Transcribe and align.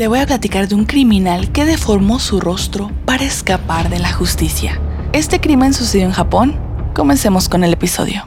te 0.00 0.08
voy 0.08 0.20
a 0.20 0.26
platicar 0.26 0.66
de 0.66 0.74
un 0.76 0.86
criminal 0.86 1.52
que 1.52 1.66
deformó 1.66 2.20
su 2.20 2.40
rostro 2.40 2.90
para 3.04 3.22
escapar 3.24 3.90
de 3.90 3.98
la 3.98 4.10
justicia. 4.10 4.80
Este 5.12 5.42
crimen 5.42 5.74
sucedió 5.74 6.06
en 6.06 6.12
Japón. 6.12 6.58
Comencemos 6.94 7.50
con 7.50 7.64
el 7.64 7.74
episodio. 7.74 8.26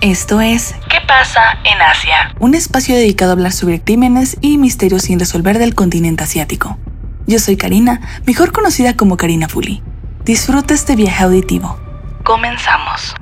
Esto 0.00 0.40
es 0.40 0.74
¿Qué 0.88 0.96
pasa 1.06 1.58
en 1.64 1.82
Asia? 1.82 2.34
Un 2.40 2.54
espacio 2.54 2.96
dedicado 2.96 3.32
a 3.32 3.34
hablar 3.34 3.52
sobre 3.52 3.82
crímenes 3.82 4.38
y 4.40 4.56
misterios 4.56 5.02
sin 5.02 5.18
resolver 5.18 5.58
del 5.58 5.74
continente 5.74 6.24
asiático. 6.24 6.78
Yo 7.26 7.38
soy 7.38 7.58
Karina, 7.58 8.00
mejor 8.24 8.52
conocida 8.52 8.96
como 8.96 9.18
Karina 9.18 9.46
Fuli. 9.46 9.82
Disfruta 10.24 10.72
este 10.72 10.96
viaje 10.96 11.22
auditivo. 11.22 11.78
Comenzamos. 12.24 13.14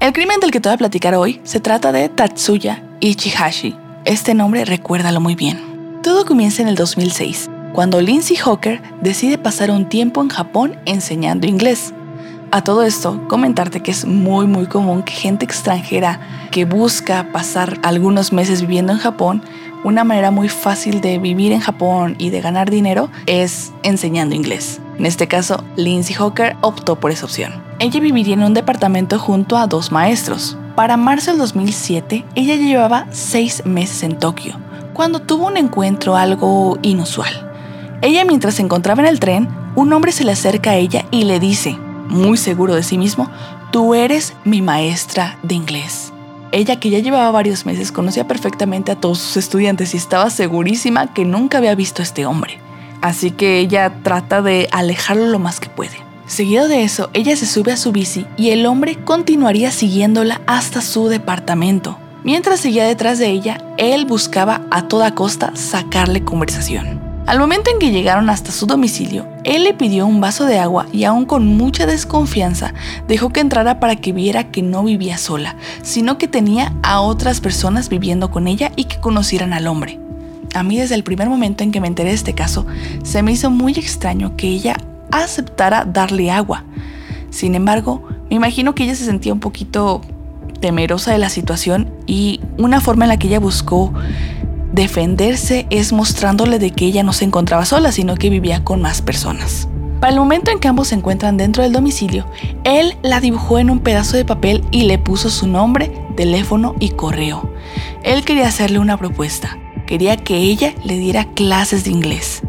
El 0.00 0.12
crimen 0.12 0.40
del 0.40 0.50
que 0.50 0.58
te 0.58 0.68
voy 0.68 0.74
a 0.74 0.78
platicar 0.78 1.14
hoy 1.14 1.40
se 1.44 1.60
trata 1.60 1.92
de 1.92 2.08
Tatsuya 2.08 2.82
Ichihashi. 2.98 3.76
Este 4.04 4.34
nombre 4.34 4.64
recuérdalo 4.64 5.20
muy 5.20 5.36
bien. 5.36 5.69
Todo 6.02 6.24
comienza 6.24 6.62
en 6.62 6.68
el 6.68 6.76
2006, 6.76 7.50
cuando 7.74 8.00
Lindsay 8.00 8.34
Hawker 8.36 8.80
decide 9.02 9.36
pasar 9.36 9.70
un 9.70 9.86
tiempo 9.86 10.22
en 10.22 10.30
Japón 10.30 10.78
enseñando 10.86 11.46
inglés. 11.46 11.92
A 12.52 12.64
todo 12.64 12.84
esto, 12.84 13.28
comentarte 13.28 13.82
que 13.82 13.90
es 13.90 14.06
muy 14.06 14.46
muy 14.46 14.64
común 14.64 15.02
que 15.02 15.12
gente 15.12 15.44
extranjera 15.44 16.48
que 16.50 16.64
busca 16.64 17.30
pasar 17.32 17.78
algunos 17.82 18.32
meses 18.32 18.62
viviendo 18.62 18.94
en 18.94 18.98
Japón, 18.98 19.42
una 19.84 20.02
manera 20.02 20.30
muy 20.30 20.48
fácil 20.48 21.02
de 21.02 21.18
vivir 21.18 21.52
en 21.52 21.60
Japón 21.60 22.16
y 22.16 22.30
de 22.30 22.40
ganar 22.40 22.70
dinero 22.70 23.10
es 23.26 23.70
enseñando 23.82 24.34
inglés. 24.34 24.80
En 24.96 25.04
este 25.04 25.28
caso, 25.28 25.62
Lindsay 25.76 26.14
Hawker 26.14 26.56
optó 26.62 26.98
por 26.98 27.10
esa 27.10 27.26
opción. 27.26 27.52
Ella 27.78 28.00
viviría 28.00 28.32
en 28.34 28.42
un 28.42 28.54
departamento 28.54 29.18
junto 29.18 29.58
a 29.58 29.66
dos 29.66 29.92
maestros. 29.92 30.56
Para 30.76 30.96
marzo 30.96 31.32
del 31.32 31.40
2007, 31.40 32.24
ella 32.36 32.56
llevaba 32.56 33.06
seis 33.10 33.66
meses 33.66 34.02
en 34.02 34.18
Tokio 34.18 34.56
cuando 34.92 35.20
tuvo 35.20 35.46
un 35.46 35.56
encuentro 35.56 36.16
algo 36.16 36.78
inusual. 36.82 37.50
Ella 38.02 38.24
mientras 38.24 38.54
se 38.54 38.62
encontraba 38.62 39.02
en 39.02 39.08
el 39.08 39.20
tren, 39.20 39.48
un 39.76 39.92
hombre 39.92 40.12
se 40.12 40.24
le 40.24 40.32
acerca 40.32 40.70
a 40.70 40.76
ella 40.76 41.04
y 41.10 41.24
le 41.24 41.38
dice, 41.38 41.78
muy 42.08 42.36
seguro 42.36 42.74
de 42.74 42.82
sí 42.82 42.98
mismo, 42.98 43.30
tú 43.70 43.94
eres 43.94 44.34
mi 44.44 44.62
maestra 44.62 45.38
de 45.42 45.54
inglés. 45.54 46.12
Ella 46.52 46.80
que 46.80 46.90
ya 46.90 46.98
llevaba 46.98 47.30
varios 47.30 47.64
meses 47.64 47.92
conocía 47.92 48.26
perfectamente 48.26 48.90
a 48.90 48.96
todos 48.96 49.18
sus 49.18 49.36
estudiantes 49.36 49.94
y 49.94 49.98
estaba 49.98 50.30
segurísima 50.30 51.12
que 51.12 51.24
nunca 51.24 51.58
había 51.58 51.74
visto 51.76 52.02
a 52.02 52.04
este 52.04 52.26
hombre. 52.26 52.58
Así 53.02 53.30
que 53.30 53.60
ella 53.60 53.92
trata 54.02 54.42
de 54.42 54.68
alejarlo 54.72 55.26
lo 55.26 55.38
más 55.38 55.60
que 55.60 55.68
puede. 55.68 55.96
Seguido 56.26 56.68
de 56.68 56.82
eso, 56.82 57.10
ella 57.12 57.36
se 57.36 57.46
sube 57.46 57.72
a 57.72 57.76
su 57.76 57.92
bici 57.92 58.26
y 58.36 58.50
el 58.50 58.66
hombre 58.66 58.96
continuaría 58.96 59.70
siguiéndola 59.70 60.40
hasta 60.46 60.80
su 60.80 61.08
departamento. 61.08 61.98
Mientras 62.22 62.60
seguía 62.60 62.84
detrás 62.84 63.18
de 63.18 63.28
ella, 63.30 63.64
él 63.78 64.04
buscaba 64.04 64.60
a 64.70 64.88
toda 64.88 65.14
costa 65.14 65.52
sacarle 65.54 66.22
conversación. 66.22 67.00
Al 67.26 67.38
momento 67.38 67.70
en 67.70 67.78
que 67.78 67.92
llegaron 67.92 68.28
hasta 68.28 68.52
su 68.52 68.66
domicilio, 68.66 69.26
él 69.44 69.64
le 69.64 69.72
pidió 69.72 70.06
un 70.06 70.20
vaso 70.20 70.44
de 70.44 70.58
agua 70.58 70.86
y 70.92 71.04
aún 71.04 71.24
con 71.24 71.46
mucha 71.46 71.86
desconfianza 71.86 72.74
dejó 73.08 73.30
que 73.30 73.40
entrara 73.40 73.80
para 73.80 73.96
que 73.96 74.12
viera 74.12 74.50
que 74.50 74.60
no 74.60 74.84
vivía 74.84 75.16
sola, 75.16 75.56
sino 75.82 76.18
que 76.18 76.28
tenía 76.28 76.74
a 76.82 77.00
otras 77.00 77.40
personas 77.40 77.88
viviendo 77.88 78.30
con 78.30 78.48
ella 78.48 78.70
y 78.76 78.84
que 78.84 79.00
conocieran 79.00 79.54
al 79.54 79.66
hombre. 79.66 79.98
A 80.54 80.62
mí 80.62 80.76
desde 80.76 80.96
el 80.96 81.04
primer 81.04 81.28
momento 81.28 81.64
en 81.64 81.72
que 81.72 81.80
me 81.80 81.86
enteré 81.86 82.10
de 82.10 82.16
este 82.16 82.34
caso, 82.34 82.66
se 83.02 83.22
me 83.22 83.32
hizo 83.32 83.50
muy 83.50 83.72
extraño 83.72 84.36
que 84.36 84.48
ella 84.48 84.76
aceptara 85.10 85.86
darle 85.86 86.30
agua. 86.30 86.64
Sin 87.30 87.54
embargo, 87.54 88.02
me 88.28 88.36
imagino 88.36 88.74
que 88.74 88.84
ella 88.84 88.94
se 88.94 89.04
sentía 89.04 89.32
un 89.32 89.40
poquito 89.40 90.02
temerosa 90.60 91.12
de 91.12 91.18
la 91.18 91.28
situación 91.28 91.92
y 92.06 92.40
una 92.58 92.80
forma 92.80 93.04
en 93.04 93.08
la 93.08 93.18
que 93.18 93.28
ella 93.28 93.40
buscó 93.40 93.92
defenderse 94.72 95.66
es 95.70 95.92
mostrándole 95.92 96.58
de 96.58 96.70
que 96.70 96.86
ella 96.86 97.02
no 97.02 97.12
se 97.12 97.24
encontraba 97.24 97.64
sola, 97.64 97.92
sino 97.92 98.14
que 98.14 98.30
vivía 98.30 98.62
con 98.62 98.80
más 98.80 99.02
personas. 99.02 99.68
Para 100.00 100.14
el 100.14 100.18
momento 100.18 100.50
en 100.50 100.58
que 100.58 100.68
ambos 100.68 100.88
se 100.88 100.94
encuentran 100.94 101.36
dentro 101.36 101.62
del 101.62 101.72
domicilio, 101.72 102.26
él 102.64 102.96
la 103.02 103.20
dibujó 103.20 103.58
en 103.58 103.68
un 103.68 103.80
pedazo 103.80 104.16
de 104.16 104.24
papel 104.24 104.64
y 104.70 104.84
le 104.84 104.98
puso 104.98 105.28
su 105.28 105.46
nombre, 105.46 105.92
teléfono 106.16 106.74
y 106.80 106.90
correo. 106.90 107.52
Él 108.02 108.24
quería 108.24 108.48
hacerle 108.48 108.78
una 108.78 108.96
propuesta. 108.96 109.58
Quería 109.86 110.16
que 110.16 110.36
ella 110.36 110.72
le 110.84 110.96
diera 110.96 111.26
clases 111.34 111.84
de 111.84 111.90
inglés. 111.90 112.40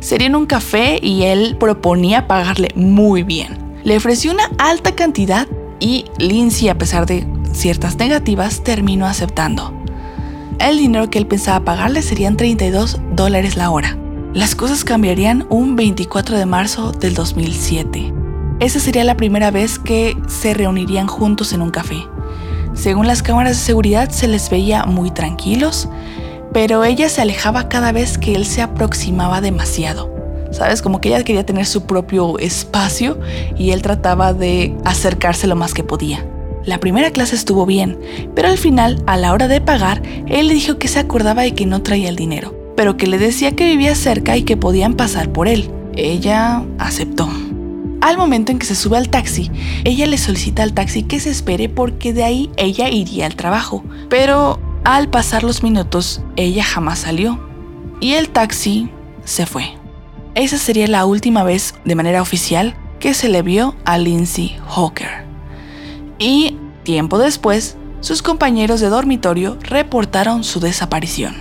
Sería 0.00 0.26
en 0.26 0.36
un 0.36 0.44
café 0.44 0.98
y 1.00 1.22
él 1.22 1.56
proponía 1.58 2.26
pagarle 2.26 2.68
muy 2.74 3.22
bien. 3.22 3.56
Le 3.84 3.96
ofreció 3.96 4.32
una 4.32 4.50
alta 4.58 4.92
cantidad 4.92 5.46
y 5.80 6.04
Lindsay, 6.18 6.68
a 6.68 6.76
pesar 6.76 7.06
de 7.06 7.26
ciertas 7.52 7.96
negativas, 7.96 8.62
terminó 8.62 9.06
aceptando. 9.06 9.72
El 10.58 10.78
dinero 10.78 11.08
que 11.08 11.18
él 11.18 11.26
pensaba 11.26 11.64
pagarle 11.64 12.02
serían 12.02 12.36
32 12.36 13.00
dólares 13.12 13.56
la 13.56 13.70
hora. 13.70 13.96
Las 14.34 14.54
cosas 14.54 14.84
cambiarían 14.84 15.46
un 15.50 15.76
24 15.76 16.36
de 16.36 16.46
marzo 16.46 16.92
del 16.92 17.14
2007. 17.14 18.12
Esa 18.60 18.80
sería 18.80 19.04
la 19.04 19.16
primera 19.16 19.50
vez 19.50 19.78
que 19.78 20.16
se 20.26 20.52
reunirían 20.54 21.06
juntos 21.06 21.52
en 21.52 21.62
un 21.62 21.70
café. 21.70 21.96
Según 22.74 23.06
las 23.06 23.22
cámaras 23.22 23.56
de 23.56 23.64
seguridad 23.64 24.10
se 24.10 24.28
les 24.28 24.50
veía 24.50 24.84
muy 24.84 25.10
tranquilos, 25.10 25.88
pero 26.52 26.84
ella 26.84 27.08
se 27.08 27.22
alejaba 27.22 27.68
cada 27.68 27.92
vez 27.92 28.18
que 28.18 28.34
él 28.34 28.44
se 28.44 28.62
aproximaba 28.62 29.40
demasiado. 29.40 30.12
¿Sabes? 30.50 30.82
Como 30.82 31.00
que 31.00 31.10
ella 31.10 31.24
quería 31.24 31.46
tener 31.46 31.66
su 31.66 31.84
propio 31.84 32.38
espacio 32.38 33.20
y 33.56 33.70
él 33.70 33.82
trataba 33.82 34.32
de 34.32 34.74
acercarse 34.84 35.46
lo 35.46 35.56
más 35.56 35.74
que 35.74 35.84
podía. 35.84 36.24
La 36.68 36.80
primera 36.80 37.10
clase 37.12 37.34
estuvo 37.34 37.64
bien, 37.64 37.98
pero 38.34 38.48
al 38.48 38.58
final, 38.58 39.02
a 39.06 39.16
la 39.16 39.32
hora 39.32 39.48
de 39.48 39.62
pagar, 39.62 40.02
él 40.26 40.48
le 40.48 40.52
dijo 40.52 40.76
que 40.76 40.86
se 40.86 40.98
acordaba 40.98 41.40
de 41.40 41.54
que 41.54 41.64
no 41.64 41.80
traía 41.80 42.10
el 42.10 42.16
dinero, 42.16 42.54
pero 42.76 42.98
que 42.98 43.06
le 43.06 43.16
decía 43.16 43.56
que 43.56 43.64
vivía 43.64 43.94
cerca 43.94 44.36
y 44.36 44.42
que 44.42 44.58
podían 44.58 44.92
pasar 44.92 45.32
por 45.32 45.48
él. 45.48 45.70
Ella 45.96 46.62
aceptó. 46.78 47.26
Al 48.02 48.18
momento 48.18 48.52
en 48.52 48.58
que 48.58 48.66
se 48.66 48.74
sube 48.74 48.98
al 48.98 49.08
taxi, 49.08 49.50
ella 49.84 50.04
le 50.04 50.18
solicita 50.18 50.62
al 50.62 50.74
taxi 50.74 51.04
que 51.04 51.20
se 51.20 51.30
espere 51.30 51.70
porque 51.70 52.12
de 52.12 52.24
ahí 52.24 52.50
ella 52.58 52.90
iría 52.90 53.24
al 53.24 53.34
trabajo. 53.34 53.82
Pero 54.10 54.60
al 54.84 55.08
pasar 55.08 55.44
los 55.44 55.62
minutos, 55.62 56.20
ella 56.36 56.64
jamás 56.64 56.98
salió. 56.98 57.40
Y 57.98 58.12
el 58.12 58.28
taxi 58.28 58.90
se 59.24 59.46
fue. 59.46 59.72
Esa 60.34 60.58
sería 60.58 60.86
la 60.86 61.06
última 61.06 61.44
vez, 61.44 61.76
de 61.86 61.94
manera 61.94 62.20
oficial, 62.20 62.76
que 63.00 63.14
se 63.14 63.30
le 63.30 63.40
vio 63.40 63.74
a 63.86 63.96
Lindsay 63.96 64.58
Hawker 64.68 65.27
y, 66.18 66.56
tiempo 66.84 67.18
después, 67.18 67.76
sus 68.00 68.22
compañeros 68.22 68.80
de 68.80 68.88
dormitorio 68.88 69.58
reportaron 69.62 70.44
su 70.44 70.60
desaparición. 70.60 71.34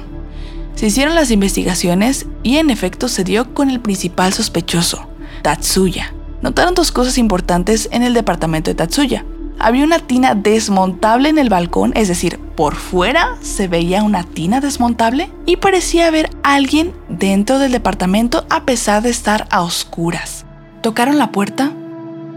Se 0.76 0.88
hicieron 0.88 1.16
las 1.16 1.32
investigaciones 1.32 2.28
y 2.44 2.58
en 2.58 2.70
efecto 2.70 3.08
se 3.08 3.24
dio 3.24 3.54
con 3.54 3.70
el 3.70 3.80
principal 3.80 4.34
sospechoso, 4.34 5.08
Tatsuya. 5.42 6.14
Notaron 6.42 6.76
dos 6.76 6.92
cosas 6.92 7.18
importantes 7.18 7.90
en 7.92 8.04
el 8.04 8.14
departamento 8.14 8.70
de 8.70 8.76
Tatsuya. 8.76 9.26
Había 9.60 9.84
una 9.84 10.00
tina 10.00 10.36
desmontable 10.36 11.30
en 11.30 11.40
el 11.40 11.50
balcón, 11.50 11.92
es 11.96 12.08
decir, 12.08 12.40
por 12.56 12.76
fuera 12.76 13.38
se 13.42 13.68
veía 13.68 14.04
una 14.04 14.24
tina 14.24 14.62
desmontable 14.62 15.32
y 15.48 15.58
parecía 15.58 16.08
haber 16.08 16.30
alguien 16.44 16.94
dentro 17.10 17.58
del 17.58 17.72
departamento 17.72 18.46
a 18.52 18.66
pesar 18.66 19.02
de 19.02 19.10
estar 19.10 19.48
a 19.50 19.64
oscuras. 19.64 20.46
Tocaron 20.82 21.18
la 21.18 21.32
puerta 21.32 21.72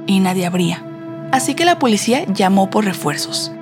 y 0.06 0.20
nadie 0.20 0.46
abría 0.46 0.89
así 1.32 1.54
que 1.54 1.64
la 1.64 1.78
policía 1.78 2.24
llamó 2.26 2.70
por 2.70 2.84
refuerzos, 2.84 3.52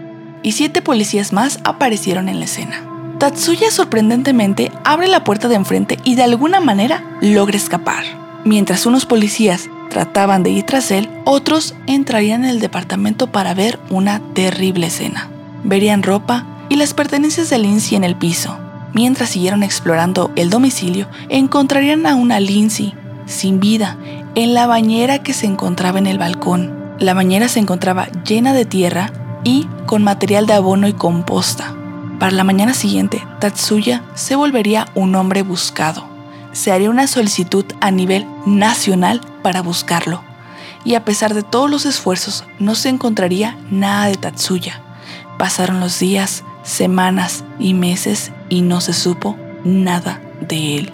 y 0.42 0.52
siete 0.52 0.82
policías 0.82 1.32
más 1.32 1.60
aparecieron 1.64 2.28
en 2.28 2.38
la 2.38 2.46
escena. 2.46 2.84
Tatsuya 3.18 3.70
sorprendentemente 3.72 4.70
abre 4.84 5.08
la 5.08 5.24
puerta 5.24 5.48
de 5.48 5.56
enfrente 5.56 5.98
y 6.04 6.14
de 6.14 6.22
alguna 6.22 6.60
manera 6.60 7.02
logra 7.20 7.56
escapar. 7.56 8.04
Mientras 8.44 8.86
unos 8.86 9.06
policías 9.06 9.68
trataban 9.90 10.44
de 10.44 10.50
ir 10.50 10.64
tras 10.64 10.92
él, 10.92 11.10
otros 11.24 11.74
entrarían 11.86 12.44
en 12.44 12.50
el 12.50 12.60
departamento 12.60 13.32
para 13.32 13.54
ver 13.54 13.80
una 13.90 14.20
terrible 14.34 14.86
escena. 14.86 15.28
Verían 15.64 16.04
ropa 16.04 16.46
y 16.68 16.76
las 16.76 16.94
pertenencias 16.94 17.50
de 17.50 17.58
Lindsay 17.58 17.96
en 17.96 18.04
el 18.04 18.14
piso. 18.14 18.56
Mientras 18.94 19.30
siguieron 19.30 19.64
explorando 19.64 20.30
el 20.36 20.48
domicilio, 20.48 21.08
encontrarían 21.28 22.06
a 22.06 22.14
una 22.14 22.38
Lindsay 22.38 22.94
sin 23.26 23.58
vida 23.58 23.98
en 24.34 24.54
la 24.54 24.66
bañera 24.66 25.22
que 25.22 25.34
se 25.34 25.46
encontraba 25.46 25.98
en 25.98 26.06
el 26.06 26.18
balcón. 26.18 26.77
La 26.98 27.14
bañera 27.14 27.46
se 27.46 27.60
encontraba 27.60 28.08
llena 28.24 28.52
de 28.52 28.64
tierra 28.64 29.12
y 29.44 29.68
con 29.86 30.02
material 30.02 30.46
de 30.46 30.54
abono 30.54 30.88
y 30.88 30.94
composta. 30.94 31.72
Para 32.18 32.32
la 32.32 32.42
mañana 32.42 32.74
siguiente, 32.74 33.22
Tatsuya 33.38 34.02
se 34.16 34.34
volvería 34.34 34.88
un 34.96 35.14
hombre 35.14 35.42
buscado. 35.42 36.04
Se 36.52 36.72
haría 36.72 36.90
una 36.90 37.06
solicitud 37.06 37.64
a 37.80 37.92
nivel 37.92 38.26
nacional 38.46 39.20
para 39.42 39.62
buscarlo. 39.62 40.24
Y 40.84 40.96
a 40.96 41.04
pesar 41.04 41.34
de 41.34 41.44
todos 41.44 41.70
los 41.70 41.86
esfuerzos, 41.86 42.44
no 42.58 42.74
se 42.74 42.88
encontraría 42.88 43.56
nada 43.70 44.06
de 44.06 44.16
Tatsuya. 44.16 44.80
Pasaron 45.38 45.78
los 45.78 46.00
días, 46.00 46.42
semanas 46.64 47.44
y 47.60 47.74
meses 47.74 48.32
y 48.48 48.62
no 48.62 48.80
se 48.80 48.92
supo 48.92 49.36
nada 49.62 50.20
de 50.40 50.78
él. 50.78 50.92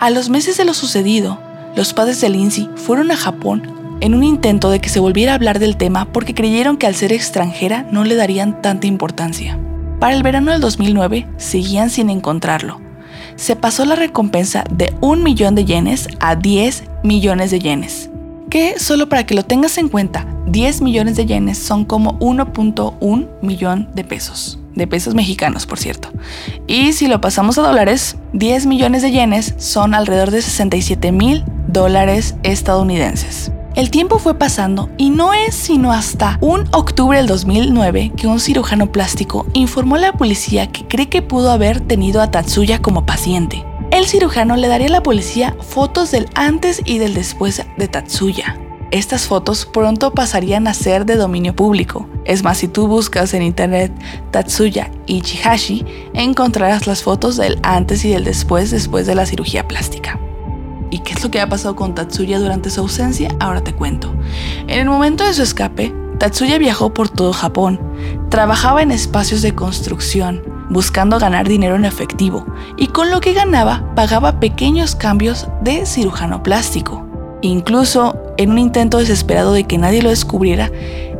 A 0.00 0.08
los 0.08 0.30
meses 0.30 0.56
de 0.56 0.64
lo 0.64 0.72
sucedido, 0.72 1.38
los 1.76 1.92
padres 1.92 2.22
de 2.22 2.30
Lindsay 2.30 2.70
fueron 2.76 3.10
a 3.10 3.16
Japón 3.16 3.83
en 4.00 4.14
un 4.14 4.24
intento 4.24 4.70
de 4.70 4.80
que 4.80 4.88
se 4.88 5.00
volviera 5.00 5.32
a 5.32 5.34
hablar 5.36 5.58
del 5.58 5.76
tema 5.76 6.06
porque 6.06 6.34
creyeron 6.34 6.76
que 6.76 6.86
al 6.86 6.94
ser 6.94 7.12
extranjera 7.12 7.86
no 7.90 8.04
le 8.04 8.14
darían 8.14 8.60
tanta 8.62 8.86
importancia. 8.86 9.58
Para 10.00 10.14
el 10.14 10.22
verano 10.22 10.52
del 10.52 10.60
2009 10.60 11.26
seguían 11.36 11.90
sin 11.90 12.10
encontrarlo. 12.10 12.80
se 13.36 13.56
pasó 13.56 13.84
la 13.84 13.96
recompensa 13.96 14.64
de 14.70 14.94
un 15.00 15.22
millón 15.22 15.54
de 15.54 15.64
yenes 15.64 16.08
a 16.20 16.36
10 16.36 16.84
millones 17.02 17.50
de 17.50 17.58
yenes. 17.58 18.10
Que 18.50 18.78
solo 18.78 19.08
para 19.08 19.26
que 19.26 19.34
lo 19.34 19.44
tengas 19.44 19.78
en 19.78 19.88
cuenta, 19.88 20.26
10 20.46 20.82
millones 20.82 21.16
de 21.16 21.26
yenes 21.26 21.58
son 21.58 21.84
como 21.84 22.18
1.1 22.20 23.28
millón 23.42 23.88
de 23.94 24.04
pesos. 24.04 24.60
De 24.74 24.86
pesos 24.86 25.14
mexicanos, 25.14 25.66
por 25.66 25.78
cierto. 25.78 26.10
Y 26.66 26.92
si 26.92 27.06
lo 27.08 27.20
pasamos 27.20 27.58
a 27.58 27.62
dólares, 27.62 28.16
10 28.32 28.66
millones 28.66 29.02
de 29.02 29.10
yenes 29.10 29.54
son 29.58 29.94
alrededor 29.94 30.30
de 30.30 30.42
67 30.42 31.12
mil 31.12 31.44
dólares 31.66 32.36
estadounidenses. 32.42 33.50
El 33.74 33.90
tiempo 33.90 34.20
fue 34.20 34.38
pasando 34.38 34.88
y 34.98 35.10
no 35.10 35.34
es 35.34 35.52
sino 35.56 35.90
hasta 35.90 36.38
un 36.40 36.68
octubre 36.70 37.18
del 37.18 37.26
2009 37.26 38.12
que 38.16 38.28
un 38.28 38.38
cirujano 38.38 38.92
plástico 38.92 39.46
informó 39.52 39.96
a 39.96 39.98
la 39.98 40.12
policía 40.12 40.70
que 40.70 40.86
cree 40.86 41.08
que 41.08 41.22
pudo 41.22 41.50
haber 41.50 41.80
tenido 41.80 42.22
a 42.22 42.30
Tatsuya 42.30 42.80
como 42.80 43.04
paciente. 43.04 43.64
El 43.90 44.06
cirujano 44.06 44.54
le 44.54 44.68
daría 44.68 44.86
a 44.86 44.90
la 44.90 45.02
policía 45.02 45.56
fotos 45.60 46.12
del 46.12 46.28
antes 46.36 46.82
y 46.84 46.98
del 46.98 47.14
después 47.14 47.66
de 47.76 47.88
Tatsuya. 47.88 48.60
Estas 48.92 49.26
fotos 49.26 49.66
pronto 49.66 50.12
pasarían 50.14 50.68
a 50.68 50.74
ser 50.74 51.04
de 51.04 51.16
dominio 51.16 51.56
público. 51.56 52.08
Es 52.24 52.44
más, 52.44 52.58
si 52.58 52.68
tú 52.68 52.86
buscas 52.86 53.34
en 53.34 53.42
internet 53.42 53.92
Tatsuya 54.30 54.92
Ichihashi, 55.06 55.84
encontrarás 56.14 56.86
las 56.86 57.02
fotos 57.02 57.36
del 57.36 57.58
antes 57.64 58.04
y 58.04 58.10
del 58.10 58.22
después 58.22 58.70
después 58.70 59.08
de 59.08 59.16
la 59.16 59.26
cirugía 59.26 59.66
plástica. 59.66 60.20
¿Y 60.94 61.00
qué 61.00 61.14
es 61.14 61.24
lo 61.24 61.30
que 61.32 61.40
ha 61.40 61.48
pasado 61.48 61.74
con 61.74 61.96
Tatsuya 61.96 62.38
durante 62.38 62.70
su 62.70 62.80
ausencia? 62.80 63.34
Ahora 63.40 63.64
te 63.64 63.74
cuento. 63.74 64.14
En 64.68 64.78
el 64.78 64.86
momento 64.86 65.24
de 65.24 65.34
su 65.34 65.42
escape, 65.42 65.92
Tatsuya 66.20 66.56
viajó 66.56 66.94
por 66.94 67.08
todo 67.08 67.32
Japón. 67.32 67.80
Trabajaba 68.28 68.80
en 68.80 68.92
espacios 68.92 69.42
de 69.42 69.56
construcción, 69.56 70.44
buscando 70.70 71.18
ganar 71.18 71.48
dinero 71.48 71.74
en 71.74 71.84
efectivo, 71.84 72.46
y 72.76 72.86
con 72.86 73.10
lo 73.10 73.20
que 73.20 73.32
ganaba 73.32 73.92
pagaba 73.96 74.38
pequeños 74.38 74.94
cambios 74.94 75.48
de 75.62 75.84
cirujano 75.84 76.44
plástico. 76.44 77.04
Incluso, 77.42 78.16
en 78.36 78.52
un 78.52 78.60
intento 78.60 78.98
desesperado 78.98 79.52
de 79.52 79.64
que 79.64 79.78
nadie 79.78 80.00
lo 80.00 80.10
descubriera, 80.10 80.70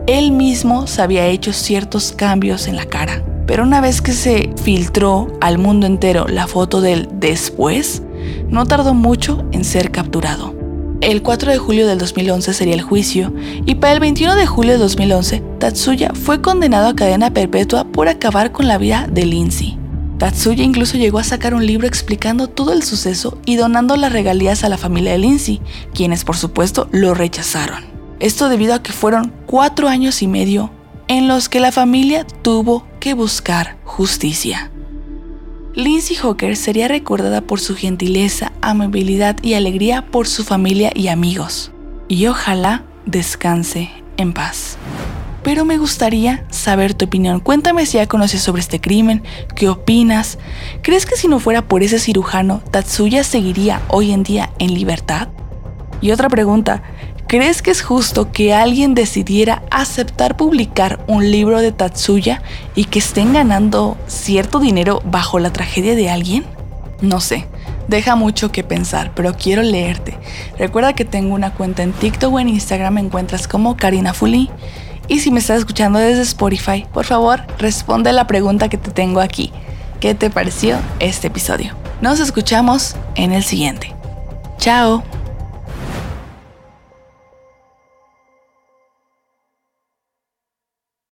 él 0.06 0.30
mismo 0.30 0.86
se 0.86 1.02
había 1.02 1.26
hecho 1.26 1.52
ciertos 1.52 2.12
cambios 2.12 2.68
en 2.68 2.76
la 2.76 2.86
cara. 2.86 3.24
Pero 3.48 3.64
una 3.64 3.80
vez 3.80 4.00
que 4.00 4.12
se 4.12 4.52
filtró 4.62 5.26
al 5.40 5.58
mundo 5.58 5.88
entero 5.88 6.26
la 6.28 6.46
foto 6.46 6.80
del 6.80 7.08
después, 7.14 8.02
no 8.48 8.66
tardó 8.66 8.94
mucho 8.94 9.44
en 9.52 9.64
ser 9.64 9.90
capturado. 9.90 10.54
El 11.00 11.22
4 11.22 11.52
de 11.52 11.58
julio 11.58 11.86
del 11.86 11.98
2011 11.98 12.54
sería 12.54 12.74
el 12.74 12.82
juicio 12.82 13.32
y 13.66 13.74
para 13.74 13.92
el 13.92 14.00
21 14.00 14.36
de 14.36 14.46
julio 14.46 14.72
de 14.72 14.78
2011 14.78 15.42
Tatsuya 15.58 16.12
fue 16.14 16.40
condenado 16.40 16.88
a 16.88 16.96
cadena 16.96 17.32
perpetua 17.32 17.84
por 17.84 18.08
acabar 18.08 18.52
con 18.52 18.68
la 18.68 18.78
vida 18.78 19.06
de 19.10 19.26
Lindsay. 19.26 19.78
Tatsuya 20.18 20.64
incluso 20.64 20.96
llegó 20.96 21.18
a 21.18 21.24
sacar 21.24 21.54
un 21.54 21.66
libro 21.66 21.86
explicando 21.86 22.48
todo 22.48 22.72
el 22.72 22.82
suceso 22.82 23.38
y 23.44 23.56
donando 23.56 23.96
las 23.96 24.12
regalías 24.12 24.64
a 24.64 24.68
la 24.68 24.78
familia 24.78 25.12
de 25.12 25.18
Lindsay, 25.18 25.60
quienes 25.92 26.24
por 26.24 26.36
supuesto 26.36 26.88
lo 26.92 27.12
rechazaron. 27.12 27.84
Esto 28.20 28.48
debido 28.48 28.74
a 28.74 28.82
que 28.82 28.92
fueron 28.92 29.32
cuatro 29.46 29.88
años 29.88 30.22
y 30.22 30.28
medio 30.28 30.70
en 31.08 31.28
los 31.28 31.48
que 31.48 31.60
la 31.60 31.72
familia 31.72 32.24
tuvo 32.42 32.86
que 33.00 33.12
buscar 33.12 33.76
justicia. 33.84 34.70
Lindsay 35.74 36.14
Hawker 36.14 36.56
sería 36.56 36.86
recordada 36.86 37.40
por 37.40 37.58
su 37.58 37.74
gentileza, 37.74 38.52
amabilidad 38.60 39.36
y 39.42 39.54
alegría 39.54 40.06
por 40.06 40.28
su 40.28 40.44
familia 40.44 40.92
y 40.94 41.08
amigos. 41.08 41.72
Y 42.06 42.28
ojalá 42.28 42.84
descanse 43.06 43.90
en 44.16 44.32
paz. 44.32 44.78
Pero 45.42 45.64
me 45.64 45.76
gustaría 45.76 46.46
saber 46.48 46.94
tu 46.94 47.06
opinión. 47.06 47.40
Cuéntame 47.40 47.86
si 47.86 47.98
ya 47.98 48.06
conoces 48.06 48.40
sobre 48.40 48.60
este 48.60 48.80
crimen, 48.80 49.24
qué 49.56 49.68
opinas. 49.68 50.38
¿Crees 50.80 51.06
que 51.06 51.16
si 51.16 51.26
no 51.26 51.40
fuera 51.40 51.62
por 51.62 51.82
ese 51.82 51.98
cirujano, 51.98 52.62
Tatsuya 52.70 53.24
seguiría 53.24 53.82
hoy 53.88 54.12
en 54.12 54.22
día 54.22 54.50
en 54.60 54.74
libertad? 54.74 55.28
Y 56.00 56.12
otra 56.12 56.28
pregunta, 56.28 56.84
¿Crees 57.26 57.62
que 57.62 57.70
es 57.70 57.82
justo 57.82 58.30
que 58.32 58.52
alguien 58.52 58.94
decidiera 58.94 59.62
aceptar 59.70 60.36
publicar 60.36 61.04
un 61.08 61.30
libro 61.30 61.60
de 61.60 61.72
Tatsuya 61.72 62.42
y 62.74 62.84
que 62.84 62.98
estén 62.98 63.32
ganando 63.32 63.96
cierto 64.06 64.60
dinero 64.60 65.02
bajo 65.04 65.38
la 65.38 65.52
tragedia 65.52 65.94
de 65.94 66.10
alguien? 66.10 66.44
No 67.00 67.20
sé, 67.20 67.46
deja 67.88 68.14
mucho 68.14 68.52
que 68.52 68.62
pensar, 68.62 69.12
pero 69.14 69.34
quiero 69.34 69.62
leerte. 69.62 70.16
Recuerda 70.58 70.92
que 70.92 71.04
tengo 71.04 71.34
una 71.34 71.54
cuenta 71.54 71.82
en 71.82 71.92
TikTok 71.92 72.32
o 72.32 72.40
en 72.40 72.50
Instagram, 72.50 72.94
me 72.94 73.00
encuentras 73.00 73.48
como 73.48 73.76
Karina 73.76 74.14
Fuli. 74.14 74.50
Y 75.08 75.20
si 75.20 75.30
me 75.30 75.40
estás 75.40 75.58
escuchando 75.58 75.98
desde 75.98 76.22
Spotify, 76.22 76.86
por 76.92 77.04
favor, 77.04 77.42
responde 77.58 78.12
la 78.12 78.26
pregunta 78.26 78.68
que 78.68 78.78
te 78.78 78.90
tengo 78.90 79.20
aquí. 79.20 79.52
¿Qué 80.00 80.14
te 80.14 80.30
pareció 80.30 80.78
este 81.00 81.28
episodio? 81.28 81.74
Nos 82.00 82.20
escuchamos 82.20 82.96
en 83.14 83.32
el 83.32 83.44
siguiente. 83.44 83.94
Chao. 84.58 85.02